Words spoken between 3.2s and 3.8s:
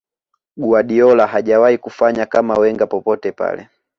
pale